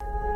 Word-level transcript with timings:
you 0.00 0.33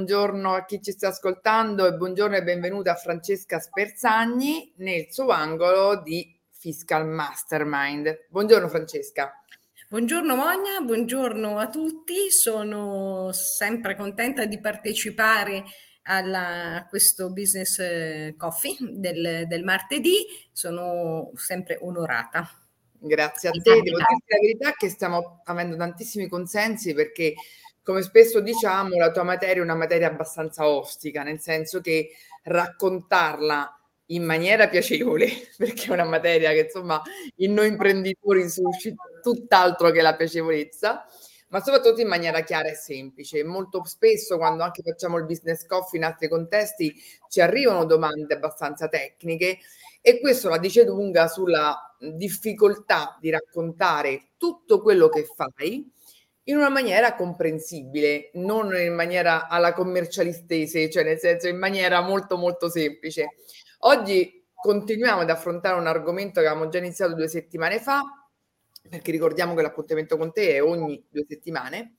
buongiorno 0.00 0.54
a 0.54 0.64
chi 0.64 0.80
ci 0.80 0.92
sta 0.92 1.08
ascoltando 1.08 1.86
e 1.86 1.92
buongiorno 1.92 2.34
e 2.34 2.42
benvenuta 2.42 2.92
a 2.92 2.94
Francesca 2.94 3.60
Sperzagni 3.60 4.72
nel 4.76 5.08
suo 5.10 5.28
angolo 5.28 6.00
di 6.00 6.34
Fiscal 6.52 7.06
Mastermind. 7.06 8.26
Buongiorno 8.30 8.68
Francesca. 8.68 9.30
Buongiorno 9.90 10.34
Monia, 10.34 10.80
buongiorno 10.80 11.58
a 11.58 11.68
tutti, 11.68 12.30
sono 12.30 13.30
sempre 13.32 13.94
contenta 13.94 14.46
di 14.46 14.58
partecipare 14.58 15.64
alla, 16.04 16.76
a 16.76 16.86
questo 16.86 17.30
business 17.30 17.78
eh, 17.80 18.34
coffee 18.38 18.76
del, 18.80 19.44
del 19.46 19.64
martedì, 19.64 20.24
sono 20.50 21.30
sempre 21.34 21.76
onorata. 21.82 22.48
Grazie 23.02 23.50
a 23.50 23.52
te, 23.52 23.60
devo 23.60 23.98
dirti 23.98 24.24
la 24.28 24.38
verità 24.40 24.72
che 24.72 24.88
stiamo 24.88 25.42
avendo 25.44 25.76
tantissimi 25.76 26.26
consensi 26.26 26.94
perché 26.94 27.34
come 27.82 28.02
spesso 28.02 28.40
diciamo, 28.40 28.96
la 28.96 29.10
tua 29.10 29.22
materia 29.22 29.62
è 29.62 29.64
una 29.64 29.74
materia 29.74 30.08
abbastanza 30.08 30.68
ostica, 30.68 31.22
nel 31.22 31.40
senso 31.40 31.80
che 31.80 32.10
raccontarla 32.44 33.80
in 34.06 34.24
maniera 34.24 34.68
piacevole, 34.68 35.28
perché 35.56 35.86
è 35.86 35.92
una 35.92 36.04
materia 36.04 36.50
che 36.50 36.60
insomma 36.64 37.00
in 37.36 37.52
noi 37.52 37.68
imprenditori 37.68 38.48
suscita 38.48 39.02
tutt'altro 39.22 39.90
che 39.90 40.02
la 40.02 40.16
piacevolezza, 40.16 41.04
ma 41.48 41.60
soprattutto 41.60 42.00
in 42.00 42.08
maniera 42.08 42.42
chiara 42.42 42.68
e 42.68 42.74
semplice. 42.74 43.42
Molto 43.44 43.84
spesso 43.84 44.36
quando 44.36 44.62
anche 44.62 44.82
facciamo 44.82 45.18
il 45.18 45.24
business 45.24 45.66
coffee 45.66 45.98
in 45.98 46.04
altri 46.04 46.28
contesti 46.28 46.94
ci 47.28 47.40
arrivano 47.40 47.84
domande 47.84 48.34
abbastanza 48.34 48.88
tecniche 48.88 49.58
e 50.00 50.20
questo 50.20 50.48
la 50.48 50.58
dice 50.58 50.84
lunga 50.84 51.28
sulla 51.28 51.76
difficoltà 51.98 53.18
di 53.20 53.30
raccontare 53.30 54.30
tutto 54.38 54.80
quello 54.80 55.08
che 55.08 55.26
fai 55.34 55.90
in 56.44 56.56
una 56.56 56.68
maniera 56.68 57.14
comprensibile, 57.14 58.30
non 58.34 58.74
in 58.74 58.94
maniera 58.94 59.48
alla 59.48 59.72
commercialistese, 59.72 60.90
cioè 60.90 61.04
nel 61.04 61.18
senso 61.18 61.48
in 61.48 61.58
maniera 61.58 62.00
molto 62.00 62.36
molto 62.36 62.68
semplice. 62.68 63.28
Oggi 63.80 64.46
continuiamo 64.54 65.20
ad 65.20 65.30
affrontare 65.30 65.78
un 65.78 65.86
argomento 65.86 66.40
che 66.40 66.46
avevamo 66.46 66.70
già 66.70 66.78
iniziato 66.78 67.14
due 67.14 67.28
settimane 67.28 67.78
fa, 67.78 68.02
perché 68.88 69.10
ricordiamo 69.10 69.54
che 69.54 69.62
l'appuntamento 69.62 70.16
con 70.16 70.32
te 70.32 70.54
è 70.54 70.62
ogni 70.62 71.04
due 71.08 71.24
settimane, 71.28 71.94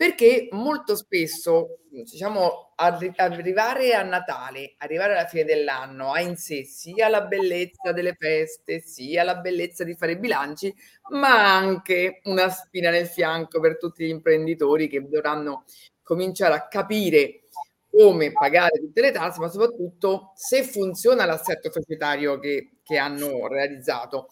perché 0.00 0.48
molto 0.52 0.96
spesso, 0.96 1.80
diciamo, 1.90 2.72
arri- 2.76 3.12
arrivare 3.16 3.92
a 3.92 4.00
Natale, 4.02 4.72
arrivare 4.78 5.12
alla 5.12 5.26
fine 5.26 5.44
dell'anno 5.44 6.12
ha 6.12 6.22
in 6.22 6.38
sé 6.38 6.64
sia 6.64 7.08
la 7.08 7.20
bellezza 7.20 7.92
delle 7.92 8.16
feste, 8.18 8.80
sia 8.80 9.24
la 9.24 9.34
bellezza 9.34 9.84
di 9.84 9.94
fare 9.94 10.16
bilanci, 10.16 10.74
ma 11.10 11.54
anche 11.54 12.20
una 12.24 12.48
spina 12.48 12.88
nel 12.88 13.08
fianco 13.08 13.60
per 13.60 13.76
tutti 13.76 14.06
gli 14.06 14.08
imprenditori 14.08 14.88
che 14.88 15.06
dovranno 15.06 15.64
cominciare 16.02 16.54
a 16.54 16.66
capire 16.66 17.42
come 17.90 18.32
pagare 18.32 18.78
tutte 18.78 19.02
le 19.02 19.10
tasse, 19.10 19.38
ma 19.38 19.50
soprattutto 19.50 20.32
se 20.34 20.62
funziona 20.62 21.26
l'assetto 21.26 21.70
societario 21.70 22.38
che, 22.38 22.78
che 22.82 22.96
hanno 22.96 23.48
realizzato. 23.48 24.28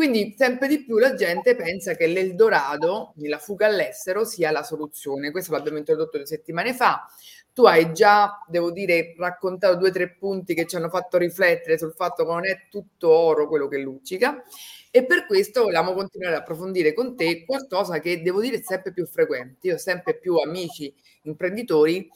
Quindi 0.00 0.34
sempre 0.34 0.66
di 0.66 0.82
più 0.82 0.96
la 0.96 1.14
gente 1.14 1.54
pensa 1.54 1.94
che 1.94 2.06
l'Eldorado, 2.06 3.12
la 3.16 3.36
fuga 3.36 3.66
all'estero, 3.66 4.24
sia 4.24 4.50
la 4.50 4.62
soluzione. 4.62 5.30
Questo 5.30 5.52
l'abbiamo 5.52 5.76
introdotto 5.76 6.16
due 6.16 6.26
settimane 6.26 6.72
fa. 6.72 7.06
Tu 7.52 7.64
hai 7.66 7.92
già, 7.92 8.42
devo 8.48 8.70
dire, 8.70 9.12
raccontato 9.18 9.76
due 9.76 9.90
o 9.90 9.92
tre 9.92 10.16
punti 10.16 10.54
che 10.54 10.66
ci 10.66 10.76
hanno 10.76 10.88
fatto 10.88 11.18
riflettere 11.18 11.76
sul 11.76 11.92
fatto 11.92 12.24
che 12.24 12.32
non 12.32 12.46
è 12.46 12.68
tutto 12.70 13.10
oro 13.10 13.46
quello 13.46 13.68
che 13.68 13.76
luccica 13.76 14.42
e 14.90 15.04
per 15.04 15.26
questo 15.26 15.64
vogliamo 15.64 15.92
continuare 15.92 16.34
ad 16.34 16.40
approfondire 16.40 16.94
con 16.94 17.14
te 17.14 17.44
qualcosa 17.44 17.98
che 17.98 18.22
devo 18.22 18.40
dire 18.40 18.56
è 18.56 18.62
sempre 18.62 18.94
più 18.94 19.04
frequente. 19.04 19.66
Io 19.66 19.74
ho 19.74 19.78
sempre 19.78 20.16
più 20.16 20.34
amici 20.36 20.90
imprenditori 21.24 22.08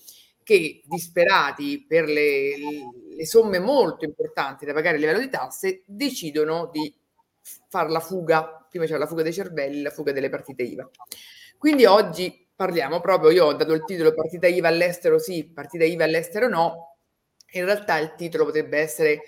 che 0.42 0.80
disperati 0.86 1.84
per 1.86 2.06
le, 2.06 2.56
le 3.14 3.26
somme 3.26 3.58
molto 3.58 4.06
importanti 4.06 4.64
da 4.64 4.72
pagare 4.72 4.96
a 4.96 5.00
livello 5.00 5.18
di 5.18 5.28
tasse 5.28 5.82
decidono 5.84 6.70
di 6.72 6.90
fare 7.75 7.91
la 7.91 7.99
fuga, 7.99 8.65
prima 8.71 8.85
c'era 8.85 8.99
la 8.99 9.06
fuga 9.09 9.25
dei 9.25 9.32
cervelli, 9.32 9.82
la 9.82 9.91
fuga 9.91 10.12
delle 10.12 10.29
partite 10.29 10.62
IVA. 10.62 10.88
Quindi 11.59 11.87
oggi 11.87 12.49
parliamo 12.55 13.00
proprio, 13.00 13.31
io 13.31 13.47
ho 13.47 13.53
dato 13.53 13.73
il 13.73 13.85
titolo 13.85 14.15
partita 14.15 14.47
IVA 14.47 14.69
all'estero 14.69 15.19
sì, 15.19 15.50
partita 15.53 15.82
IVA 15.82 16.05
all'estero 16.05 16.49
no, 16.49 16.99
in 17.55 17.65
realtà 17.65 17.99
il 17.99 18.15
titolo 18.17 18.44
potrebbe 18.44 18.79
essere 18.79 19.23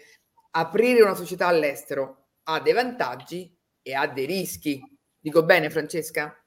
aprire 0.53 1.03
una 1.03 1.17
società 1.17 1.49
all'estero 1.49 2.29
ha 2.45 2.61
dei 2.61 2.73
vantaggi 2.73 3.53
e 3.83 3.95
ha 3.95 4.07
dei 4.07 4.27
rischi. 4.27 4.81
Dico 5.19 5.43
bene 5.43 5.71
Francesca? 5.71 6.41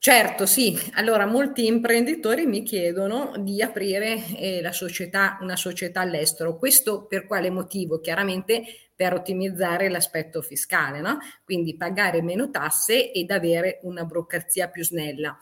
Certo, 0.00 0.46
sì. 0.46 0.76
Allora, 0.94 1.26
molti 1.26 1.66
imprenditori 1.66 2.46
mi 2.46 2.64
chiedono 2.64 3.34
di 3.38 3.62
aprire 3.62 4.24
eh, 4.36 4.60
la 4.60 4.72
società, 4.72 5.38
una 5.42 5.56
società 5.56 6.00
all'estero. 6.00 6.56
Questo 6.56 7.06
per 7.06 7.26
quale 7.26 7.50
motivo? 7.50 8.00
Chiaramente 8.00 8.87
per 8.98 9.14
ottimizzare 9.14 9.88
l'aspetto 9.88 10.42
fiscale, 10.42 11.00
no? 11.00 11.18
Quindi 11.44 11.76
pagare 11.76 12.20
meno 12.20 12.50
tasse 12.50 13.12
ed 13.12 13.30
avere 13.30 13.78
una 13.82 14.02
burocrazia 14.02 14.66
più 14.66 14.82
snella. 14.82 15.38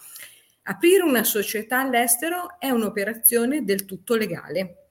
Aprire 0.64 1.02
una 1.02 1.24
società 1.24 1.80
all'estero 1.80 2.60
è 2.60 2.68
un'operazione 2.68 3.64
del 3.64 3.86
tutto 3.86 4.14
legale. 4.14 4.88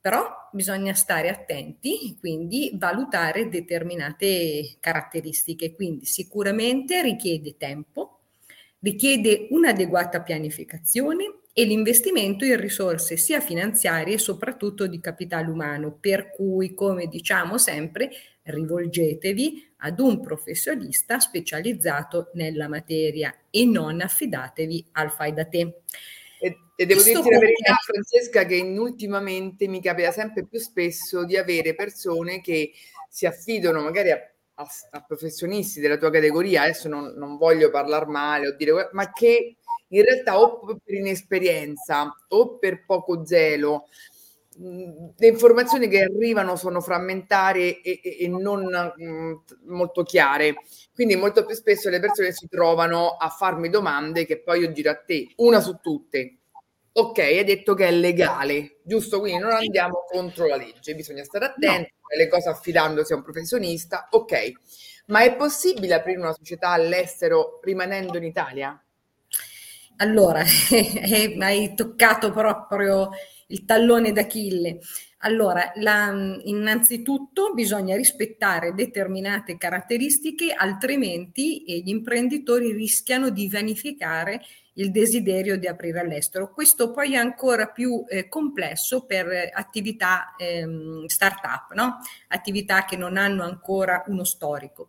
Però 0.00 0.48
bisogna 0.52 0.94
stare 0.94 1.28
attenti, 1.28 2.16
quindi 2.20 2.70
valutare 2.74 3.48
determinate 3.48 4.76
caratteristiche. 4.78 5.74
Quindi 5.74 6.06
sicuramente 6.06 7.02
richiede 7.02 7.56
tempo, 7.56 8.20
richiede 8.78 9.48
un'adeguata 9.50 10.22
pianificazione 10.22 11.40
e 11.56 11.64
l'investimento 11.64 12.44
in 12.44 12.58
risorse 12.58 13.16
sia 13.16 13.40
finanziarie 13.40 14.14
e 14.14 14.18
soprattutto 14.18 14.88
di 14.88 14.98
capitale 14.98 15.48
umano, 15.48 15.96
per 16.00 16.32
cui, 16.32 16.74
come 16.74 17.06
diciamo 17.06 17.58
sempre, 17.58 18.10
rivolgetevi 18.42 19.74
ad 19.78 20.00
un 20.00 20.20
professionista 20.20 21.20
specializzato 21.20 22.30
nella 22.34 22.66
materia 22.66 23.32
e 23.50 23.66
non 23.66 24.00
affidatevi 24.00 24.88
al 24.92 25.12
fai 25.12 25.32
da 25.32 25.44
te. 25.44 25.82
E, 26.40 26.56
e 26.74 26.86
devo 26.86 27.02
dirti 27.04 27.30
la 27.30 27.38
verità, 27.38 27.74
Francesca, 27.84 28.44
che 28.46 28.56
in, 28.56 28.76
ultimamente 28.76 29.68
mi 29.68 29.80
capita 29.80 30.10
sempre 30.10 30.44
più 30.46 30.58
spesso 30.58 31.24
di 31.24 31.36
avere 31.36 31.76
persone 31.76 32.40
che 32.40 32.72
si 33.08 33.26
affidano 33.26 33.80
magari 33.80 34.10
a, 34.10 34.18
a, 34.54 34.66
a 34.90 35.04
professionisti 35.04 35.78
della 35.78 35.98
tua 35.98 36.10
categoria, 36.10 36.62
adesso 36.62 36.88
non, 36.88 37.14
non 37.16 37.36
voglio 37.36 37.70
parlare 37.70 38.06
male 38.06 38.48
o 38.48 38.56
dire, 38.56 38.88
ma 38.90 39.12
che 39.12 39.58
in 39.88 40.02
realtà 40.02 40.40
o 40.40 40.58
per 40.64 40.94
inesperienza 40.94 42.14
o 42.28 42.58
per 42.58 42.84
poco 42.84 43.24
zelo 43.24 43.86
le 44.56 45.26
informazioni 45.26 45.88
che 45.88 46.02
arrivano 46.02 46.56
sono 46.56 46.80
frammentarie 46.80 47.80
e, 47.80 48.00
e, 48.02 48.16
e 48.20 48.28
non 48.28 48.64
mh, 48.96 49.42
molto 49.66 50.02
chiare. 50.02 50.54
Quindi 50.92 51.16
molto 51.16 51.44
più 51.44 51.54
spesso 51.54 51.88
le 51.88 52.00
persone 52.00 52.32
si 52.32 52.46
trovano 52.48 53.16
a 53.18 53.28
farmi 53.28 53.68
domande 53.68 54.26
che 54.26 54.40
poi 54.40 54.60
io 54.60 54.72
giro 54.72 54.90
a 54.90 54.96
te, 54.96 55.32
una 55.36 55.60
su 55.60 55.78
tutte. 55.82 56.38
Ok, 56.96 57.18
hai 57.18 57.42
detto 57.42 57.74
che 57.74 57.88
è 57.88 57.90
legale, 57.90 58.78
giusto? 58.84 59.18
Quindi 59.18 59.40
non 59.42 59.50
andiamo 59.50 60.04
contro 60.08 60.46
la 60.46 60.54
legge, 60.54 60.94
bisogna 60.94 61.24
stare 61.24 61.46
attenti 61.46 61.92
no. 62.00 62.06
alle 62.14 62.28
cose 62.28 62.48
affidandosi 62.48 63.12
a 63.12 63.16
un 63.16 63.22
professionista. 63.22 64.06
Ok, 64.10 64.52
ma 65.06 65.24
è 65.24 65.34
possibile 65.34 65.94
aprire 65.94 66.20
una 66.20 66.32
società 66.32 66.68
all'estero 66.68 67.58
rimanendo 67.64 68.16
in 68.18 68.24
Italia? 68.24 68.83
Allora, 69.96 70.42
hai 71.40 71.74
toccato 71.74 72.32
proprio 72.32 73.10
il 73.48 73.64
tallone 73.64 74.12
d'Achille. 74.12 74.80
Allora, 75.18 75.72
la, 75.76 76.12
innanzitutto 76.42 77.52
bisogna 77.54 77.96
rispettare 77.96 78.74
determinate 78.74 79.56
caratteristiche, 79.56 80.52
altrimenti 80.52 81.64
eh, 81.64 81.78
gli 81.78 81.88
imprenditori 81.88 82.72
rischiano 82.72 83.30
di 83.30 83.48
vanificare 83.48 84.42
il 84.74 84.90
desiderio 84.90 85.56
di 85.56 85.68
aprire 85.68 86.00
all'estero. 86.00 86.52
Questo 86.52 86.90
poi 86.90 87.12
è 87.14 87.16
ancora 87.16 87.68
più 87.68 88.04
eh, 88.08 88.28
complesso 88.28 89.04
per 89.06 89.50
attività 89.52 90.34
ehm, 90.36 91.06
start-up, 91.06 91.72
no? 91.74 91.98
attività 92.28 92.84
che 92.84 92.96
non 92.96 93.16
hanno 93.16 93.44
ancora 93.44 94.02
uno 94.08 94.24
storico. 94.24 94.88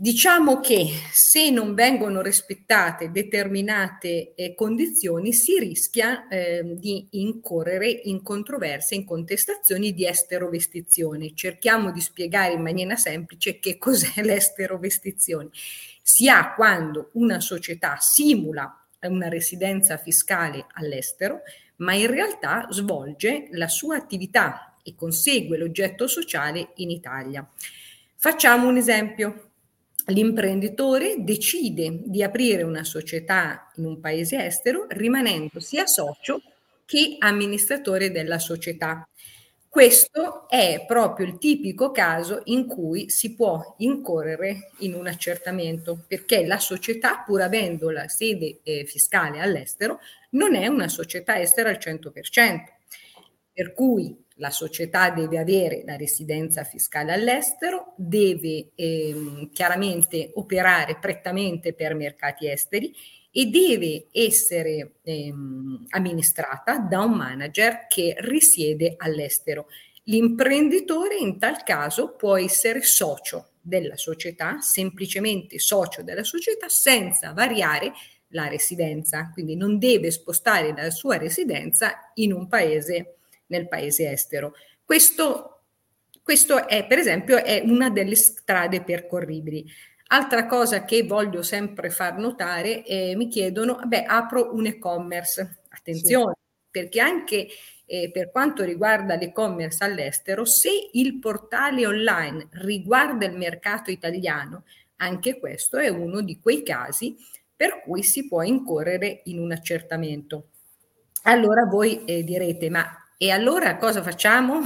Diciamo 0.00 0.60
che 0.60 0.92
se 1.10 1.50
non 1.50 1.74
vengono 1.74 2.22
rispettate 2.22 3.10
determinate 3.10 4.32
eh, 4.36 4.54
condizioni 4.54 5.32
si 5.32 5.58
rischia 5.58 6.28
eh, 6.28 6.76
di 6.78 7.04
incorrere 7.10 7.88
in 7.88 8.22
controversie, 8.22 8.96
in 8.96 9.04
contestazioni 9.04 9.92
di 9.92 10.06
esterovestizione. 10.06 11.34
Cerchiamo 11.34 11.90
di 11.90 12.00
spiegare 12.00 12.52
in 12.52 12.62
maniera 12.62 12.94
semplice 12.94 13.58
che 13.58 13.76
cos'è 13.76 14.22
l'esterovestizione. 14.22 15.48
Si 16.00 16.28
ha 16.28 16.54
quando 16.54 17.10
una 17.14 17.40
società 17.40 17.96
simula 17.98 18.72
una 19.08 19.28
residenza 19.28 19.96
fiscale 19.96 20.66
all'estero, 20.74 21.40
ma 21.78 21.94
in 21.94 22.06
realtà 22.06 22.68
svolge 22.70 23.48
la 23.50 23.66
sua 23.66 23.96
attività 23.96 24.76
e 24.84 24.94
consegue 24.94 25.58
l'oggetto 25.58 26.06
sociale 26.06 26.70
in 26.76 26.90
Italia. 26.90 27.44
Facciamo 28.14 28.68
un 28.68 28.76
esempio 28.76 29.47
l'imprenditore 30.08 31.16
decide 31.18 32.00
di 32.04 32.22
aprire 32.22 32.62
una 32.62 32.84
società 32.84 33.70
in 33.76 33.84
un 33.84 34.00
paese 34.00 34.44
estero 34.44 34.86
rimanendo 34.88 35.60
sia 35.60 35.86
socio 35.86 36.40
che 36.84 37.16
amministratore 37.18 38.10
della 38.10 38.38
società. 38.38 39.06
Questo 39.68 40.48
è 40.48 40.84
proprio 40.86 41.26
il 41.26 41.36
tipico 41.36 41.90
caso 41.90 42.40
in 42.44 42.66
cui 42.66 43.10
si 43.10 43.34
può 43.34 43.74
incorrere 43.78 44.70
in 44.78 44.94
un 44.94 45.06
accertamento, 45.06 46.04
perché 46.08 46.46
la 46.46 46.58
società, 46.58 47.22
pur 47.24 47.42
avendo 47.42 47.90
la 47.90 48.08
sede 48.08 48.60
eh, 48.62 48.86
fiscale 48.86 49.40
all'estero, 49.40 50.00
non 50.30 50.54
è 50.54 50.66
una 50.66 50.88
società 50.88 51.38
estera 51.38 51.68
al 51.68 51.78
100%. 51.78 52.60
Per 53.52 53.74
cui 53.74 54.16
la 54.38 54.50
società 54.50 55.10
deve 55.10 55.38
avere 55.38 55.82
la 55.84 55.96
residenza 55.96 56.64
fiscale 56.64 57.12
all'estero, 57.12 57.94
deve 57.96 58.70
ehm, 58.74 59.50
chiaramente 59.52 60.30
operare 60.34 60.98
prettamente 60.98 61.72
per 61.74 61.94
mercati 61.94 62.48
esteri 62.48 62.94
e 63.30 63.46
deve 63.46 64.06
essere 64.12 64.94
ehm, 65.02 65.86
amministrata 65.90 66.78
da 66.78 67.00
un 67.00 67.12
manager 67.12 67.86
che 67.88 68.14
risiede 68.18 68.94
all'estero. 68.96 69.66
L'imprenditore 70.04 71.16
in 71.16 71.38
tal 71.38 71.62
caso 71.62 72.14
può 72.16 72.36
essere 72.36 72.82
socio 72.82 73.50
della 73.60 73.96
società, 73.96 74.60
semplicemente 74.60 75.58
socio 75.58 76.02
della 76.02 76.24
società 76.24 76.68
senza 76.68 77.32
variare 77.32 77.92
la 78.28 78.46
residenza, 78.46 79.30
quindi 79.32 79.56
non 79.56 79.78
deve 79.78 80.10
spostare 80.10 80.72
la 80.74 80.90
sua 80.90 81.16
residenza 81.18 82.12
in 82.14 82.32
un 82.32 82.46
paese 82.46 83.17
nel 83.48 83.68
paese 83.68 84.10
estero. 84.10 84.54
Questo, 84.84 85.64
questo 86.22 86.66
è, 86.66 86.86
per 86.86 86.98
esempio, 86.98 87.36
è 87.36 87.62
una 87.64 87.90
delle 87.90 88.14
strade 88.14 88.82
percorribili. 88.82 89.66
Altra 90.10 90.46
cosa 90.46 90.84
che 90.84 91.02
voglio 91.02 91.42
sempre 91.42 91.90
far 91.90 92.16
notare, 92.16 92.82
eh, 92.84 93.14
mi 93.14 93.28
chiedono, 93.28 93.78
beh, 93.84 94.04
apro 94.04 94.54
un 94.54 94.66
e-commerce. 94.66 95.58
Attenzione, 95.68 96.32
sì. 96.34 96.68
perché 96.70 97.00
anche 97.00 97.46
eh, 97.84 98.10
per 98.10 98.30
quanto 98.30 98.64
riguarda 98.64 99.16
l'e-commerce 99.16 99.84
all'estero, 99.84 100.44
se 100.44 100.70
il 100.92 101.18
portale 101.18 101.86
online 101.86 102.48
riguarda 102.52 103.26
il 103.26 103.36
mercato 103.36 103.90
italiano, 103.90 104.64
anche 104.96 105.38
questo 105.38 105.78
è 105.78 105.88
uno 105.88 106.20
di 106.20 106.38
quei 106.40 106.62
casi 106.62 107.16
per 107.54 107.82
cui 107.82 108.02
si 108.02 108.28
può 108.28 108.42
incorrere 108.42 109.22
in 109.24 109.38
un 109.38 109.52
accertamento. 109.52 110.50
Allora 111.22 111.64
voi 111.64 112.04
eh, 112.04 112.22
direte, 112.22 112.70
ma 112.70 112.86
e 113.18 113.30
allora 113.30 113.76
cosa 113.76 114.00
facciamo? 114.02 114.60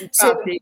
Infatti, 0.00 0.60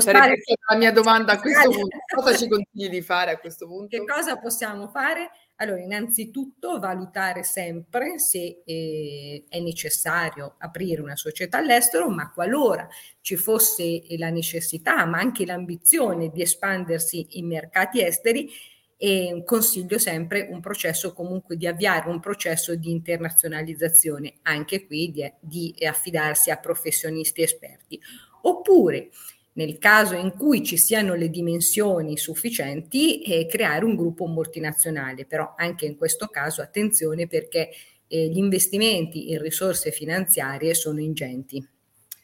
sarebbe 0.00 0.42
la 0.68 0.76
mia 0.76 0.92
domanda 0.92 1.32
a 1.32 1.40
questo 1.40 1.70
punto. 1.70 1.98
Cosa 2.14 2.36
ci 2.36 2.48
consigli 2.48 2.88
di 2.88 3.02
fare 3.02 3.32
a 3.32 3.38
questo 3.38 3.66
punto? 3.66 3.96
Che 3.96 4.04
cosa 4.04 4.38
possiamo 4.38 4.88
fare? 4.88 5.30
Allora, 5.56 5.80
innanzitutto 5.80 6.78
valutare 6.78 7.42
sempre 7.42 8.18
se 8.18 8.62
eh, 8.64 9.44
è 9.48 9.60
necessario 9.60 10.56
aprire 10.58 11.00
una 11.00 11.16
società 11.16 11.58
all'estero, 11.58 12.08
ma 12.08 12.30
qualora 12.30 12.88
ci 13.20 13.36
fosse 13.36 14.02
la 14.16 14.30
necessità, 14.30 15.04
ma 15.04 15.18
anche 15.18 15.46
l'ambizione 15.46 16.30
di 16.30 16.42
espandersi 16.42 17.38
in 17.38 17.46
mercati 17.46 18.02
esteri, 18.02 18.50
e 18.96 19.42
consiglio 19.44 19.98
sempre 19.98 20.48
un 20.50 20.60
processo 20.60 21.12
comunque 21.12 21.56
di 21.56 21.66
avviare 21.66 22.08
un 22.08 22.20
processo 22.20 22.74
di 22.74 22.90
internazionalizzazione, 22.90 24.34
anche 24.42 24.86
qui 24.86 25.10
di, 25.10 25.30
di 25.38 25.74
affidarsi 25.86 26.50
a 26.50 26.56
professionisti 26.56 27.42
esperti. 27.42 28.00
Oppure 28.42 29.10
nel 29.56 29.78
caso 29.78 30.14
in 30.14 30.32
cui 30.36 30.62
ci 30.62 30.76
siano 30.76 31.14
le 31.14 31.30
dimensioni 31.30 32.18
sufficienti, 32.18 33.22
eh, 33.22 33.46
creare 33.46 33.84
un 33.84 33.96
gruppo 33.96 34.26
multinazionale. 34.26 35.24
Però 35.24 35.54
anche 35.56 35.86
in 35.86 35.96
questo 35.96 36.26
caso 36.26 36.60
attenzione 36.60 37.26
perché 37.26 37.70
eh, 38.06 38.28
gli 38.28 38.36
investimenti 38.36 39.30
in 39.30 39.40
risorse 39.40 39.90
finanziarie 39.92 40.74
sono 40.74 41.00
ingenti. 41.00 41.56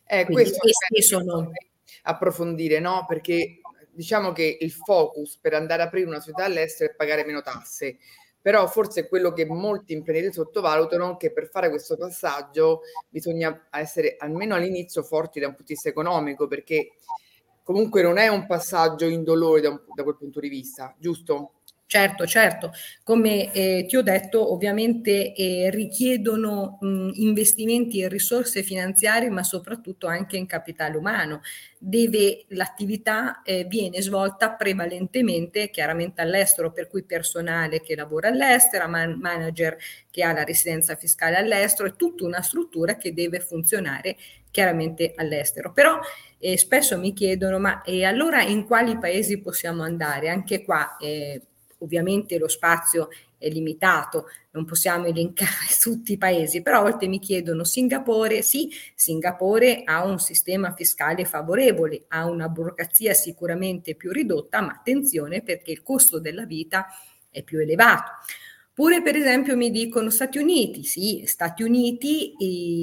Eh, 0.07 0.25
Quindi, 0.27 0.51
questo 0.51 1.01
sono 1.01 1.51
approfondire, 2.03 2.81
no? 2.81 3.07
Perché 3.09 3.61
diciamo 3.93 4.33
che 4.33 4.59
il 4.61 4.71
focus 4.71 5.39
per 5.41 5.55
andare 5.55 5.83
a 5.83 5.87
aprire 5.87 6.07
una 6.07 6.21
società 6.21 6.45
all'estero 6.45 6.91
è 6.91 6.95
pagare 6.95 7.25
meno 7.25 7.43
tasse, 7.43 7.99
però 8.41 8.67
forse 8.67 9.03
è 9.03 9.09
quello 9.09 9.33
che 9.33 9.47
molti 9.47 9.93
imprenditori 9.93 10.35
sottovalutano 10.35 11.17
che 11.17 11.33
per 11.33 11.49
fare 11.49 11.69
questo 11.69 11.97
passaggio 11.97 12.81
bisogna 13.09 13.69
essere 13.71 14.17
almeno 14.19 14.57
all'inizio 14.57 15.03
forti 15.03 15.39
da 15.39 15.47
un 15.47 15.55
punto 15.55 15.69
di 15.69 15.75
vista 15.75 15.89
economico, 15.89 16.49
perché 16.49 16.95
comunque 17.63 18.03
non 18.03 18.19
è 18.19 18.27
un 18.29 18.47
passaggio 18.47 19.07
indolore 19.07 19.61
da, 19.61 19.69
un, 19.71 19.81
da 19.95 20.03
quel 20.03 20.17
punto 20.17 20.41
di 20.41 20.49
vista, 20.49 20.95
giusto? 20.99 21.62
Certo, 21.93 22.27
certo. 22.27 22.73
Come 23.05 23.53
eh, 23.53 23.85
ti 23.87 23.97
ho 23.97 24.03
detto, 24.03 24.51
ovviamente 24.51 25.35
eh, 25.35 25.69
richiedono 25.69 26.79
mh, 26.81 27.11
investimenti 27.17 27.99
in 27.99 28.09
risorse 28.09 28.63
finanziarie, 28.63 29.29
ma 29.29 29.43
soprattutto 29.43 30.07
anche 30.07 30.39
in 30.39 30.47
capitale 30.47 30.97
umano. 30.97 31.43
Deve, 31.77 32.47
l'attività 32.49 33.43
eh, 33.43 33.65
viene 33.65 34.01
svolta 34.01 34.53
prevalentemente 34.53 35.69
chiaramente 35.69 36.23
all'estero, 36.23 36.73
per 36.73 36.89
cui 36.89 37.03
personale 37.05 37.83
che 37.83 37.95
lavora 37.95 38.29
all'estero, 38.29 38.89
man- 38.89 39.19
manager 39.21 39.77
che 40.11 40.23
ha 40.23 40.33
la 40.33 40.45
residenza 40.45 40.97
fiscale 40.97 41.37
all'estero, 41.37 41.91
è 41.91 41.95
tutta 41.95 42.25
una 42.25 42.41
struttura 42.41 42.97
che 42.97 43.13
deve 43.13 43.41
funzionare 43.41 44.17
chiaramente 44.51 45.13
all'estero. 45.17 45.73
Però 45.75 45.99
eh, 46.39 46.57
spesso 46.57 46.97
mi 46.99 47.13
chiedono, 47.13 47.59
ma 47.59 47.83
e 47.83 48.05
allora 48.05 48.41
in 48.43 48.65
quali 48.65 48.97
paesi 48.99 49.41
possiamo 49.41 49.83
andare? 49.83 50.31
Anche 50.31 50.65
qua 50.65 50.97
eh, 50.97 51.41
ovviamente 51.83 52.39
lo 52.39 52.49
spazio 52.49 53.09
è 53.43 53.49
limitato, 53.49 54.27
non 54.53 54.65
possiamo 54.65 55.07
elencare 55.07 55.51
tutti 55.81 56.13
i 56.13 56.19
paesi, 56.19 56.63
però 56.63 56.79
a 56.79 56.83
volte 56.83 57.09
mi 57.09 57.19
chiedono 57.19 57.65
Singapore, 57.65 58.43
sì, 58.43 58.71
Singapore 58.95 59.83
ha 59.85 60.05
un 60.05 60.19
sistema 60.19 60.73
fiscale 60.73 61.25
favorevole, 61.25 62.05
ha 62.09 62.27
una 62.27 62.49
burocrazia 62.49 63.13
sicuramente 63.15 63.95
più 63.95 64.13
ridotta, 64.13 64.61
ma 64.61 64.73
attenzione 64.73 65.43
perché 65.43 65.73
il 65.73 65.83
costo 65.83 66.21
della 66.21 66.45
vita 66.45 66.87
è 67.31 67.43
più 67.43 67.59
elevato. 67.59 68.11
Pure 68.75 69.03
per 69.03 69.17
esempio 69.17 69.55
mi 69.55 69.71
dicono 69.71 70.09
Stati 70.09 70.39
Uniti, 70.39 70.83
sì, 70.85 71.25
Stati 71.27 71.63
Uniti 71.63 72.35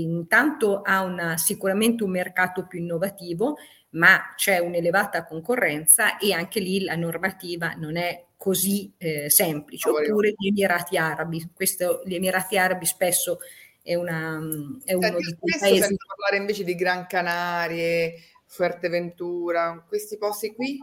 intanto 0.03 0.81
ha 0.83 1.01
una, 1.01 1.35
sicuramente 1.37 2.03
un 2.03 2.11
mercato 2.11 2.67
più 2.67 2.79
innovativo, 2.79 3.57
ma 3.91 4.33
c'è 4.35 4.59
un'elevata 4.59 5.25
concorrenza 5.25 6.17
e 6.19 6.31
anche 6.31 6.59
lì 6.59 6.83
la 6.83 6.95
normativa 6.95 7.73
non 7.73 7.97
è 7.97 8.23
così 8.39 8.89
eh, 8.97 9.29
semplice. 9.29 9.89
Oppure 9.89 10.33
gli 10.37 10.47
Emirati 10.47 10.95
Arabi, 10.95 11.51
questo, 11.53 12.01
gli 12.05 12.15
Emirati 12.15 12.57
Arabi 12.57 12.85
spesso 12.85 13.39
è, 13.83 13.95
una, 13.95 14.39
è 14.85 14.93
uno 14.93 15.07
Senti, 15.07 15.25
di 15.25 15.37
quei 15.37 15.59
paesi... 15.59 15.81
Sento 15.81 16.05
parlare 16.07 16.37
invece 16.37 16.63
di 16.63 16.73
Gran 16.73 17.05
Canarie, 17.05 18.13
Fuerteventura, 18.45 19.83
questi 19.85 20.17
posti 20.17 20.55
qui? 20.55 20.81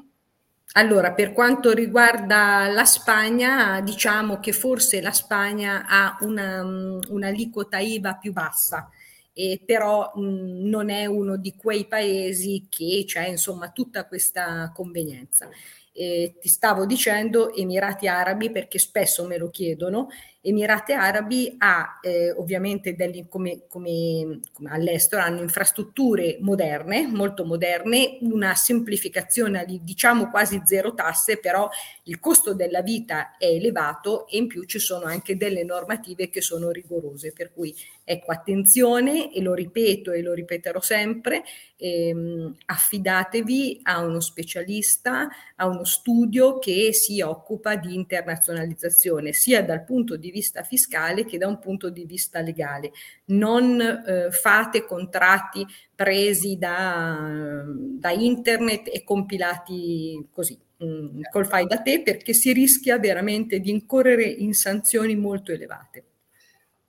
Allora, 0.72 1.14
per 1.14 1.32
quanto 1.32 1.72
riguarda 1.72 2.68
la 2.68 2.84
Spagna, 2.84 3.80
diciamo 3.80 4.38
che 4.38 4.52
forse 4.52 5.00
la 5.00 5.12
Spagna 5.12 5.86
ha 5.88 6.18
una, 6.20 6.62
un'aliquota 6.62 7.78
IVA 7.78 8.16
più 8.16 8.34
bassa, 8.34 8.90
e 9.32 9.62
però 9.64 10.12
mh, 10.14 10.68
non 10.68 10.90
è 10.90 11.06
uno 11.06 11.38
di 11.38 11.54
quei 11.56 11.86
paesi 11.86 12.66
che 12.68 13.04
c'è 13.06 13.28
insomma 13.28 13.70
tutta 13.70 14.06
questa 14.06 14.70
convenienza. 14.74 15.48
E 15.96 16.36
ti 16.38 16.48
stavo 16.48 16.84
dicendo 16.84 17.54
Emirati 17.54 18.06
Arabi 18.06 18.50
perché 18.50 18.78
spesso 18.78 19.24
me 19.24 19.38
lo 19.38 19.48
chiedono 19.48 20.08
Emirati 20.46 20.92
Arabi 20.92 21.56
ha 21.58 21.98
eh, 22.00 22.30
ovviamente 22.30 22.94
degli, 22.94 23.26
come, 23.28 23.66
come, 23.68 24.38
come, 24.52 24.70
all'estero 24.70 25.20
hanno 25.20 25.40
infrastrutture 25.40 26.38
moderne, 26.40 27.08
molto 27.08 27.44
moderne, 27.44 28.18
una 28.20 28.54
semplificazione 28.54 29.64
di 29.66 29.80
diciamo 29.82 30.30
quasi 30.30 30.62
zero 30.64 30.94
tasse, 30.94 31.38
però 31.38 31.68
il 32.04 32.20
costo 32.20 32.54
della 32.54 32.82
vita 32.82 33.36
è 33.36 33.46
elevato 33.46 34.28
e 34.28 34.36
in 34.36 34.46
più 34.46 34.62
ci 34.66 34.78
sono 34.78 35.06
anche 35.06 35.36
delle 35.36 35.64
normative 35.64 36.28
che 36.28 36.40
sono 36.40 36.70
rigorose, 36.70 37.32
per 37.32 37.52
cui 37.52 37.74
ecco 38.04 38.30
attenzione 38.30 39.32
e 39.32 39.42
lo 39.42 39.52
ripeto 39.52 40.12
e 40.12 40.22
lo 40.22 40.32
ripeterò 40.32 40.80
sempre, 40.80 41.42
ehm, 41.76 42.54
affidatevi 42.66 43.80
a 43.82 43.98
uno 43.98 44.20
specialista, 44.20 45.28
a 45.56 45.66
uno 45.66 45.82
studio 45.82 46.60
che 46.60 46.92
si 46.92 47.20
occupa 47.20 47.74
di 47.74 47.96
internazionalizzazione 47.96 49.32
sia 49.32 49.64
dal 49.64 49.82
punto 49.82 50.16
di 50.16 50.28
vista 50.28 50.34
fiscale 50.42 51.24
che 51.24 51.38
da 51.38 51.46
un 51.46 51.58
punto 51.58 51.90
di 51.90 52.04
vista 52.04 52.40
legale. 52.40 52.92
Non 53.26 53.80
eh, 53.80 54.30
fate 54.30 54.84
contratti 54.84 55.66
presi 55.94 56.56
da, 56.58 57.62
da, 57.66 58.10
internet 58.10 58.88
e 58.92 59.02
compilati 59.04 60.28
così 60.30 60.58
mm, 60.84 61.22
col 61.30 61.46
fai 61.46 61.66
da 61.66 61.78
te 61.78 62.02
perché 62.02 62.32
si 62.32 62.52
rischia 62.52 62.98
veramente 62.98 63.60
di 63.60 63.70
incorrere 63.70 64.24
in 64.24 64.54
sanzioni 64.54 65.16
molto 65.16 65.52
elevate. 65.52 66.04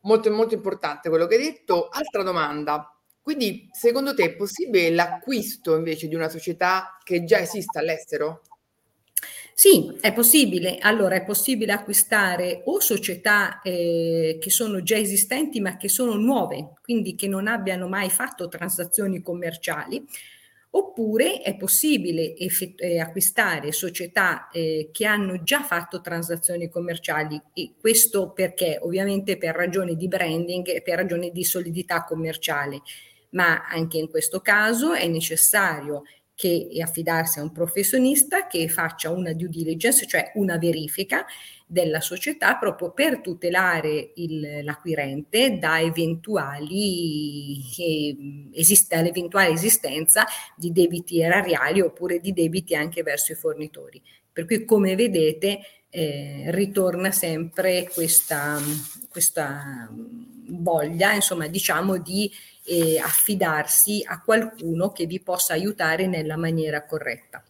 Molto, 0.01 0.31
molto 0.31 0.53
importante 0.53 1.09
quello 1.09 1.27
che 1.27 1.35
hai 1.35 1.43
detto. 1.43 1.89
Altra 1.89 2.23
domanda. 2.23 2.91
Quindi, 3.21 3.67
secondo 3.73 4.13
te 4.13 4.23
è 4.23 4.35
possibile 4.35 4.89
l'acquisto 4.89 5.75
invece 5.75 6.07
di 6.07 6.15
una 6.15 6.29
società 6.29 6.97
che 7.03 7.25
già 7.25 7.39
esiste 7.39 7.77
all'estero? 7.77 8.43
Sì, 9.59 9.97
è 10.01 10.13
possibile. 10.13 10.77
Allora, 10.77 11.15
è 11.15 11.23
possibile 11.23 11.71
acquistare 11.71 12.61
o 12.65 12.79
società 12.79 13.59
eh, 13.63 14.37
che 14.39 14.49
sono 14.51 14.83
già 14.83 14.97
esistenti 14.97 15.59
ma 15.61 15.77
che 15.77 15.89
sono 15.89 16.13
nuove, 16.15 16.73
quindi 16.83 17.15
che 17.15 17.27
non 17.27 17.47
abbiano 17.47 17.87
mai 17.87 18.11
fatto 18.11 18.47
transazioni 18.49 19.19
commerciali, 19.23 20.05
oppure 20.71 21.41
è 21.41 21.55
possibile 21.57 22.35
effett- 22.37 22.79
eh, 22.83 22.99
acquistare 22.99 23.71
società 23.71 24.47
eh, 24.51 24.89
che 24.91 25.05
hanno 25.07 25.41
già 25.41 25.63
fatto 25.63 26.01
transazioni 26.01 26.69
commerciali 26.69 27.41
e 27.55 27.73
questo 27.79 28.29
perché? 28.33 28.77
Ovviamente 28.83 29.37
per 29.39 29.55
ragioni 29.55 29.95
di 29.95 30.07
branding 30.07 30.67
e 30.67 30.83
per 30.83 30.97
ragioni 30.97 31.31
di 31.31 31.43
solidità 31.43 32.03
commerciale, 32.03 32.81
ma 33.31 33.65
anche 33.67 33.97
in 33.97 34.09
questo 34.09 34.39
caso 34.39 34.93
è 34.93 35.07
necessario 35.07 36.03
che 36.38 36.70
affidarsi 36.84 37.39
a 37.39 37.41
un 37.41 37.51
professionista 37.51 38.46
che 38.46 38.70
faccia 38.70 39.10
una 39.10 39.34
due 39.34 39.48
diligence, 39.48 40.06
cioè 40.06 40.34
una 40.36 40.60
verifica 40.60 41.25
della 41.65 42.00
società 42.00 42.58
proprio 42.58 42.91
per 42.91 43.22
tutelare 43.22 44.12
il, 44.17 44.63
l'acquirente 44.63 45.58
da 45.58 45.82
eventuali, 45.82 47.60
eh, 47.79 48.15
esiste, 48.53 48.96
all'eventuale 48.96 49.50
esistenza 49.50 50.27
di 50.56 50.72
debiti 50.72 51.20
erariali 51.22 51.82
oppure 51.82 52.20
di 52.20 52.32
debiti 52.34 52.75
anche 52.75 53.01
verso 53.01 53.32
i 53.32 53.36
fornitori. 53.36 54.00
Per 54.32 54.46
cui 54.46 54.63
come 54.63 54.96
vedete 54.96 55.62
eh, 55.97 56.43
ritorna 56.51 57.11
sempre 57.11 57.89
questa, 57.91 58.59
questa 59.09 59.89
voglia, 60.49 61.13
insomma, 61.13 61.47
diciamo 61.47 61.97
di 61.97 62.31
eh, 62.65 62.99
affidarsi 62.99 64.03
a 64.05 64.21
qualcuno 64.21 64.91
che 64.91 65.07
vi 65.07 65.19
possa 65.19 65.53
aiutare 65.53 66.05
nella 66.05 66.37
maniera 66.37 66.85
corretta. 66.85 67.43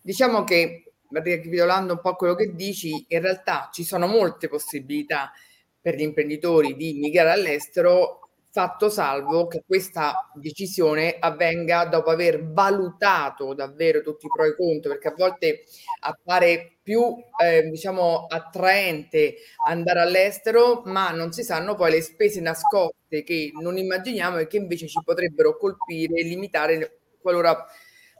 Diciamo 0.00 0.44
che, 0.44 0.92
ricapitolando 1.10 1.92
un 1.92 2.00
po' 2.00 2.14
quello 2.16 2.34
che 2.34 2.54
dici, 2.54 3.04
in 3.06 3.20
realtà 3.20 3.68
ci 3.70 3.84
sono 3.84 4.06
molte 4.06 4.48
possibilità 4.48 5.30
per 5.78 5.94
gli 5.94 6.02
imprenditori 6.02 6.76
di 6.76 6.94
migrare 6.94 7.32
all'estero 7.32 8.23
fatto 8.54 8.88
salvo 8.88 9.48
che 9.48 9.64
questa 9.66 10.30
decisione 10.32 11.16
avvenga 11.18 11.86
dopo 11.86 12.10
aver 12.10 12.52
valutato 12.52 13.52
davvero 13.52 14.00
tutti 14.00 14.26
i 14.26 14.28
pro 14.32 14.44
e 14.44 14.50
i 14.50 14.54
contro, 14.54 14.92
perché 14.92 15.08
a 15.08 15.14
volte 15.16 15.64
appare 16.02 16.76
più 16.80 17.16
eh, 17.42 17.68
diciamo 17.68 18.26
attraente 18.28 19.38
andare 19.66 20.02
all'estero, 20.02 20.82
ma 20.84 21.10
non 21.10 21.32
si 21.32 21.42
sanno 21.42 21.74
poi 21.74 21.90
le 21.90 22.00
spese 22.00 22.40
nascoste 22.40 23.24
che 23.24 23.50
non 23.60 23.76
immaginiamo 23.76 24.38
e 24.38 24.46
che 24.46 24.58
invece 24.58 24.86
ci 24.86 25.00
potrebbero 25.04 25.56
colpire 25.56 26.14
e 26.14 26.22
limitare 26.22 27.00
qualora 27.20 27.66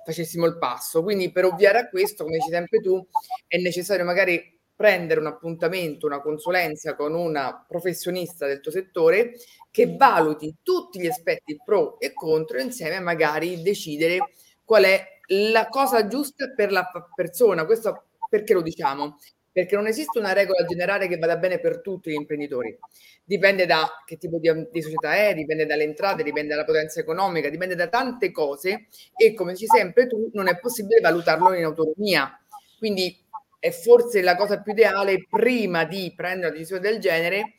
facessimo 0.04 0.46
il 0.46 0.58
passo. 0.58 1.04
Quindi 1.04 1.30
per 1.30 1.44
ovviare 1.44 1.78
a 1.78 1.88
questo, 1.88 2.24
come 2.24 2.38
dici 2.38 2.50
sempre 2.50 2.80
tu, 2.80 3.06
è 3.46 3.56
necessario 3.58 4.04
magari 4.04 4.50
prendere 4.74 5.20
un 5.20 5.26
appuntamento, 5.26 6.06
una 6.06 6.20
consulenza 6.20 6.96
con 6.96 7.14
una 7.14 7.64
professionista 7.68 8.48
del 8.48 8.58
tuo 8.58 8.72
settore 8.72 9.34
che 9.74 9.96
valuti 9.96 10.54
tutti 10.62 11.00
gli 11.00 11.08
aspetti 11.08 11.58
pro 11.64 11.98
e 11.98 12.12
contro 12.12 12.60
insieme 12.60 13.00
magari 13.00 13.60
decidere 13.60 14.18
qual 14.64 14.84
è 14.84 15.04
la 15.30 15.68
cosa 15.68 16.06
giusta 16.06 16.52
per 16.54 16.70
la 16.70 16.88
persona. 17.12 17.64
Questo 17.64 18.04
perché 18.30 18.54
lo 18.54 18.62
diciamo? 18.62 19.18
Perché 19.50 19.74
non 19.74 19.88
esiste 19.88 20.20
una 20.20 20.32
regola 20.32 20.64
generale 20.64 21.08
che 21.08 21.18
vada 21.18 21.36
bene 21.38 21.58
per 21.58 21.80
tutti 21.80 22.10
gli 22.10 22.14
imprenditori. 22.14 22.78
Dipende 23.24 23.66
da 23.66 23.90
che 24.06 24.16
tipo 24.16 24.38
di, 24.38 24.48
di 24.70 24.80
società 24.80 25.16
è, 25.16 25.34
dipende 25.34 25.66
dalle 25.66 25.82
entrate, 25.82 26.22
dipende 26.22 26.50
dalla 26.50 26.64
potenza 26.64 27.00
economica, 27.00 27.48
dipende 27.48 27.74
da 27.74 27.88
tante 27.88 28.30
cose 28.30 28.86
e 29.16 29.34
come 29.34 29.54
dici 29.54 29.66
sempre 29.66 30.06
tu 30.06 30.30
non 30.34 30.46
è 30.46 30.56
possibile 30.60 31.00
valutarlo 31.00 31.52
in 31.52 31.64
autonomia. 31.64 32.40
Quindi 32.78 33.20
è 33.58 33.72
forse 33.72 34.22
la 34.22 34.36
cosa 34.36 34.62
più 34.62 34.70
ideale 34.70 35.26
prima 35.28 35.84
di 35.84 36.12
prendere 36.14 36.50
una 36.50 36.56
decisione 36.56 36.80
del 36.80 37.00
genere 37.00 37.54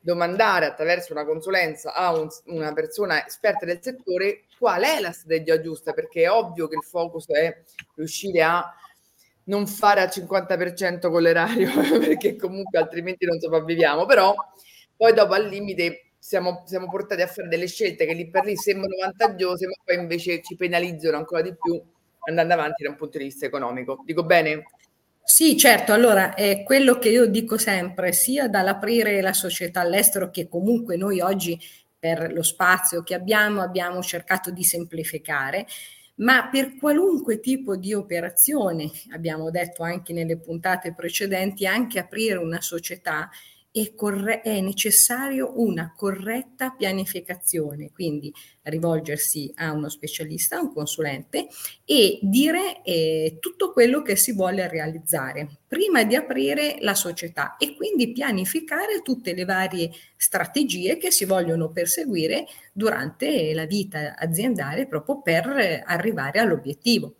domandare 0.00 0.66
attraverso 0.66 1.12
una 1.12 1.26
consulenza 1.26 1.92
a 1.92 2.18
un, 2.18 2.26
una 2.46 2.72
persona 2.72 3.26
esperta 3.26 3.66
del 3.66 3.80
settore 3.82 4.44
qual 4.58 4.82
è 4.82 4.98
la 5.00 5.12
strategia 5.12 5.60
giusta 5.60 5.92
perché 5.92 6.22
è 6.22 6.30
ovvio 6.30 6.68
che 6.68 6.76
il 6.76 6.82
focus 6.82 7.28
è 7.28 7.62
riuscire 7.96 8.42
a 8.42 8.64
non 9.44 9.66
fare 9.66 10.00
al 10.00 10.08
50% 10.08 11.10
con 11.10 11.22
l'erario 11.22 11.70
perché 12.00 12.36
comunque 12.36 12.78
altrimenti 12.78 13.26
non 13.26 13.38
sopravviviamo 13.38 14.06
però 14.06 14.34
poi 14.96 15.12
dopo 15.12 15.34
al 15.34 15.46
limite 15.46 16.12
siamo, 16.18 16.62
siamo 16.66 16.88
portati 16.88 17.22
a 17.22 17.26
fare 17.26 17.48
delle 17.48 17.66
scelte 17.66 18.06
che 18.06 18.14
lì 18.14 18.28
per 18.30 18.44
lì 18.44 18.56
sembrano 18.56 18.96
vantaggiose 19.00 19.66
ma 19.66 19.74
poi 19.84 19.96
invece 19.96 20.40
ci 20.42 20.56
penalizzano 20.56 21.16
ancora 21.16 21.42
di 21.42 21.54
più 21.54 21.80
andando 22.28 22.54
avanti 22.54 22.82
da 22.82 22.90
un 22.90 22.96
punto 22.96 23.18
di 23.18 23.24
vista 23.24 23.44
economico 23.46 24.02
dico 24.04 24.24
bene? 24.24 24.64
Sì, 25.32 25.56
certo, 25.56 25.92
allora 25.92 26.34
è 26.34 26.64
quello 26.64 26.98
che 26.98 27.08
io 27.08 27.26
dico 27.26 27.56
sempre, 27.56 28.12
sia 28.12 28.48
dall'aprire 28.48 29.20
la 29.20 29.32
società 29.32 29.80
all'estero 29.80 30.28
che 30.30 30.48
comunque 30.48 30.96
noi 30.96 31.20
oggi 31.20 31.56
per 31.96 32.32
lo 32.32 32.42
spazio 32.42 33.02
che 33.04 33.14
abbiamo 33.14 33.62
abbiamo 33.62 34.02
cercato 34.02 34.50
di 34.50 34.64
semplificare, 34.64 35.66
ma 36.16 36.48
per 36.50 36.74
qualunque 36.76 37.38
tipo 37.38 37.76
di 37.76 37.94
operazione, 37.94 38.90
abbiamo 39.12 39.50
detto 39.50 39.84
anche 39.84 40.12
nelle 40.12 40.36
puntate 40.36 40.94
precedenti, 40.94 41.64
anche 41.64 42.00
aprire 42.00 42.38
una 42.38 42.60
società 42.60 43.30
è, 43.72 43.94
corre- 43.94 44.40
è 44.42 44.60
necessario 44.60 45.52
una 45.56 45.92
corretta 45.96 46.70
pianificazione, 46.70 47.90
quindi 47.92 48.32
rivolgersi 48.62 49.52
a 49.56 49.72
uno 49.72 49.88
specialista, 49.88 50.56
a 50.56 50.62
un 50.62 50.72
consulente 50.72 51.48
e 51.84 52.18
dire 52.22 52.82
eh, 52.82 53.38
tutto 53.40 53.72
quello 53.72 54.02
che 54.02 54.16
si 54.16 54.32
vuole 54.32 54.68
realizzare 54.68 55.48
prima 55.66 56.02
di 56.04 56.16
aprire 56.16 56.76
la 56.80 56.94
società 56.94 57.56
e 57.56 57.74
quindi 57.74 58.12
pianificare 58.12 59.02
tutte 59.02 59.34
le 59.34 59.44
varie 59.44 59.90
strategie 60.16 60.96
che 60.96 61.10
si 61.10 61.24
vogliono 61.24 61.70
perseguire 61.70 62.46
durante 62.72 63.54
la 63.54 63.66
vita 63.66 64.16
aziendale 64.16 64.86
proprio 64.86 65.22
per 65.22 65.82
arrivare 65.86 66.40
all'obiettivo. 66.40 67.14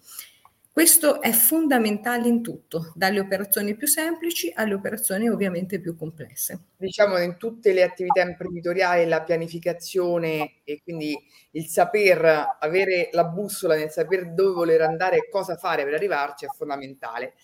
Questo 0.72 1.20
è 1.20 1.32
fondamentale 1.32 2.28
in 2.28 2.42
tutto, 2.42 2.92
dalle 2.94 3.18
operazioni 3.18 3.74
più 3.74 3.88
semplici 3.88 4.52
alle 4.54 4.74
operazioni 4.74 5.28
ovviamente 5.28 5.80
più 5.80 5.96
complesse. 5.96 6.66
Diciamo 6.76 7.18
in 7.18 7.36
tutte 7.38 7.72
le 7.72 7.82
attività 7.82 8.22
imprenditoriali 8.22 9.06
la 9.08 9.22
pianificazione 9.22 10.60
e 10.62 10.80
quindi 10.82 11.18
il 11.52 11.66
saper 11.66 12.56
avere 12.60 13.08
la 13.12 13.24
bussola 13.24 13.74
nel 13.74 13.90
saper 13.90 14.32
dove 14.32 14.54
voler 14.54 14.82
andare 14.82 15.16
e 15.16 15.28
cosa 15.28 15.56
fare 15.56 15.82
per 15.84 15.94
arrivarci 15.94 16.44
è 16.44 16.48
fondamentale. 16.56 17.34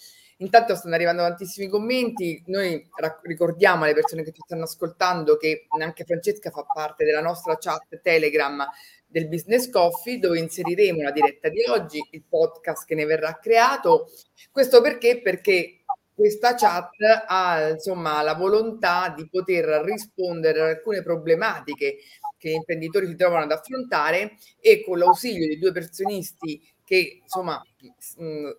Intanto 0.40 0.76
stanno 0.76 0.94
arrivando 0.94 1.22
tantissimi 1.22 1.66
commenti, 1.66 2.42
noi 2.46 2.86
ricordiamo 3.22 3.84
alle 3.84 3.94
persone 3.94 4.22
che 4.22 4.32
ci 4.32 4.42
stanno 4.44 4.64
ascoltando 4.64 5.36
che 5.38 5.66
anche 5.80 6.04
Francesca 6.04 6.50
fa 6.50 6.62
parte 6.62 7.04
della 7.04 7.22
nostra 7.22 7.56
chat 7.58 8.00
Telegram 8.02 8.66
del 9.06 9.28
Business 9.28 9.70
Coffee 9.70 10.18
dove 10.18 10.38
inseriremo 10.38 11.02
la 11.02 11.10
diretta 11.10 11.48
di 11.48 11.62
oggi, 11.68 12.04
il 12.10 12.24
podcast 12.28 12.86
che 12.86 12.94
ne 12.94 13.04
verrà 13.04 13.38
creato. 13.38 14.10
Questo 14.50 14.80
perché? 14.80 15.20
Perché 15.20 15.84
questa 16.14 16.54
chat 16.54 16.92
ha 17.26 17.68
insomma 17.68 18.22
la 18.22 18.34
volontà 18.34 19.12
di 19.14 19.28
poter 19.28 19.64
rispondere 19.84 20.60
ad 20.60 20.68
alcune 20.68 21.02
problematiche 21.02 21.98
che 22.38 22.50
gli 22.50 22.54
imprenditori 22.54 23.06
si 23.06 23.16
trovano 23.16 23.44
ad 23.44 23.52
affrontare 23.52 24.36
e 24.60 24.82
con 24.82 24.98
l'ausilio 24.98 25.46
di 25.46 25.58
due 25.58 25.72
professionisti 25.72 26.60
che 26.86 27.20
insomma 27.22 27.60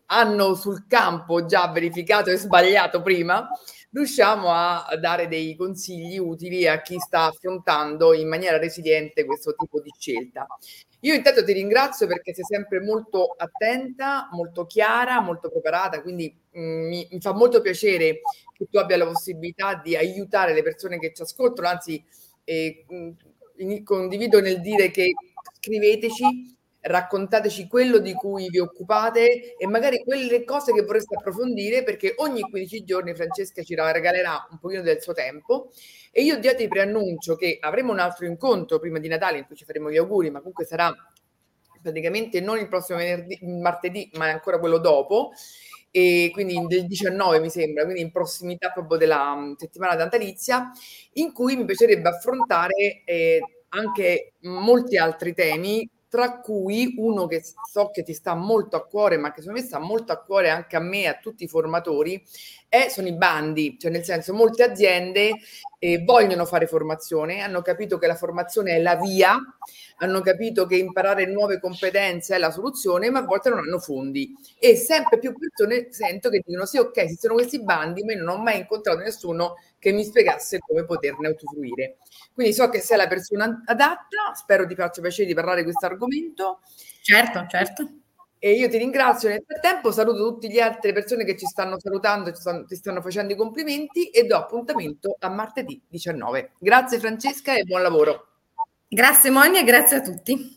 hanno 0.08 0.54
sul 0.54 0.86
campo 0.88 1.46
già 1.46 1.68
verificato 1.70 2.30
e 2.30 2.36
sbagliato 2.36 3.01
prima, 3.01 3.50
riusciamo 3.91 4.50
a 4.50 4.88
dare 5.00 5.27
dei 5.27 5.56
consigli 5.56 6.17
utili 6.17 6.67
a 6.67 6.82
chi 6.82 7.00
sta 7.00 7.25
affrontando 7.25 8.13
in 8.13 8.27
maniera 8.27 8.58
resiliente 8.58 9.25
questo 9.25 9.56
tipo 9.56 9.82
di 9.82 9.91
scelta. 9.98 10.46
Io 11.01 11.13
intanto 11.13 11.44
ti 11.44 11.53
ringrazio 11.53 12.08
perché 12.08 12.34
sei 12.34 12.44
sempre 12.44 12.82
molto 12.82 13.36
attenta, 13.38 14.29
molto 14.32 14.65
chiara, 14.65 15.22
molto 15.22 15.50
preparata, 15.50 16.01
quindi 16.01 16.36
mh, 16.51 16.60
mi, 16.60 17.08
mi, 17.12 17.22
fa 17.22 17.34
molto 17.34 17.62
piacere 17.62 18.22
che 18.53 18.67
tu 18.70 18.77
abbia 18.77 18.98
la 18.98 19.06
possibilità 19.06 19.75
di 19.75 19.96
aiutare 19.96 20.53
le 20.53 20.63
persone 20.63 20.98
che 20.98 21.13
ci 21.13 21.22
ascoltano, 21.22 21.67
anzi 21.67 22.03
eh, 22.44 22.86
mh, 22.88 23.84
condivido 23.84 24.39
nel 24.39 24.60
dire 24.62 24.89
che 24.89 25.13
scriveteci 25.60 26.57
raccontateci 26.81 27.67
quello 27.67 27.98
di 27.98 28.13
cui 28.13 28.50
vi 28.50 28.60
occupate 28.60 29.55
e 29.57 29.67
magari 29.67 30.03
quelle 30.03 30.43
cose 30.43 30.74
che 30.74 30.84
vorreste 30.84 31.15
approfondire 31.15 31.84
perché 31.84 32.13
ogni 32.17 32.41
15 32.41 32.84
giorni 32.84 33.15
Francesca 33.15 33.63
ci 33.63 33.75
regalerà 33.75 34.48
un 34.51 34.60
pochino 34.60 34.81
del 34.81 35.01
suo 35.01 35.13
tempo. 35.13 35.72
E 36.12 36.24
io 36.24 36.39
già 36.39 36.55
ti 36.55 36.67
preannuncio 36.67 37.36
che 37.36 37.57
avremo 37.60 37.91
un 37.91 38.00
altro 38.00 38.25
incontro 38.25 38.79
prima 38.79 39.00
di 39.00 39.07
Natale 39.07 39.39
in 39.39 39.46
cui 39.46 39.55
ci 39.55 39.65
faremo 39.65 39.91
gli 39.91 39.98
auguri 39.98 40.29
ma 40.29 40.39
comunque 40.39 40.65
sarà 40.65 40.93
praticamente 41.81 42.41
non 42.41 42.57
il 42.57 42.67
prossimo 42.67 42.98
venerdì, 42.98 43.39
martedì 43.41 44.10
ma 44.15 44.29
ancora 44.29 44.60
quello 44.60 44.77
dopo. 44.77 45.31
E 45.89 46.29
quindi 46.34 46.63
del 46.67 46.86
19 46.86 47.39
mi 47.39 47.50
sembra, 47.50 47.84
quindi 47.84 48.01
in 48.01 48.12
prossimità 48.12 48.72
proprio 48.72 48.98
della 48.98 49.36
mm, 49.36 49.53
settimana 49.53 49.96
natalizia, 49.96 50.72
in 51.13 51.31
cui 51.34 51.55
mi 51.55 51.65
piacerebbe 51.65 52.10
affrontare 52.10 53.03
eh, 53.05 53.39
anche 53.69 54.34
molti 54.41 54.98
altri 54.98 55.34
temi 55.34 55.89
tra 56.10 56.40
cui 56.40 56.96
uno 56.98 57.28
che 57.28 57.44
so 57.70 57.90
che 57.92 58.04
ti 58.04 58.14
sta 58.14 58.34
molto 58.34 58.76
a 58.78 58.86
cuore, 58.86 59.18
ma 59.18 59.32
che 59.32 59.42
secondo 59.42 59.60
me 59.62 59.66
sta 59.66 59.80
molto 59.80 60.12
a 60.12 60.22
cuore 60.22 60.50
anche 60.50 60.76
a 60.76 60.80
me 60.80 61.04
e 61.04 61.08
a 61.08 61.20
tutti 61.20 61.44
i 61.44 61.48
formatori, 61.48 62.24
è, 62.70 62.88
sono 62.90 63.08
i 63.08 63.14
bandi, 63.14 63.78
cioè 63.80 63.92
nel 63.92 64.04
senso 64.04 64.34
molte 64.34 64.64
aziende 64.64 65.32
eh, 65.80 66.03
vogliono 66.03 66.46
fare 66.46 66.68
formazione, 66.68 67.42
hanno 67.42 67.62
capito 67.62 67.98
che 67.98 68.08
la 68.08 68.16
formazione 68.16 68.75
è 68.75 68.80
la 68.82 68.96
via, 68.96 69.38
hanno 69.98 70.22
capito 70.22 70.66
che 70.66 70.75
imparare 70.77 71.25
nuove 71.27 71.60
competenze 71.60 72.36
è 72.36 72.38
la 72.40 72.51
soluzione, 72.51 73.10
ma 73.10 73.20
a 73.20 73.24
volte 73.25 73.50
non 73.50 73.60
hanno 73.60 73.80
fondi. 73.80 74.34
E 74.60 74.75
sempre 74.75 75.20
più 75.20 75.34
persone 75.38 75.88
sento 75.92 76.30
che 76.30 76.42
dicono 76.46 76.66
sì, 76.66 76.77
ok, 76.77 76.98
esistono 76.98 77.34
questi 77.36 77.62
bandi, 77.64 78.03
ma 78.03 78.14
io 78.14 78.24
non 78.24 78.40
ho 78.40 78.42
mai 78.42 78.60
incontrato 78.60 79.00
nessuno 79.00 79.56
che 79.80 79.92
mi 79.92 80.03
spiegasse 80.03 80.60
come 80.60 80.86
poterne 80.86 81.30
usufruire. 81.30 81.98
Quindi 82.34 82.53
so 82.53 82.70
che 82.70 82.80
sei 82.82 82.98
la 82.98 83.08
persona 83.08 83.64
adatta, 83.66 84.34
spero 84.36 84.66
ti 84.68 84.75
faccia 84.75 85.01
piacere 85.01 85.27
di 85.27 85.34
parlare 85.34 85.58
di 85.60 85.64
questo 85.66 85.86
argomento. 85.86 86.60
Certo, 87.01 87.46
certo. 87.50 87.90
E 88.40 88.52
io 88.52 88.70
ti 88.70 88.78
ringrazio 88.78 89.30
nel 89.30 89.44
frattempo, 89.46 89.92
saluto 89.92 90.30
tutte 90.30 90.48
le 90.48 90.62
altre 90.62 90.94
persone 90.94 91.24
che 91.24 91.38
ci 91.38 91.46
stanno 91.46 91.80
salutando, 91.80 92.32
ci 92.32 92.40
stanno, 92.40 92.66
ti 92.66 92.76
stanno 92.76 93.02
facendo 93.02 93.34
i 93.34 93.36
complimenti 93.36 94.10
e 94.10 94.26
do 94.26 94.38
appuntamento 94.38 95.16
a 95.20 95.30
martedì 95.30 95.82
19. 95.88 96.52
Grazie 96.60 97.00
Francesca 97.00 97.56
e 97.56 97.64
buon 97.64 97.82
lavoro. 97.82 98.28
Grazie 98.88 99.32
Monia 99.32 99.62
e 99.62 99.64
grazie 99.64 99.98
a 99.98 100.02
tutti. 100.02 100.56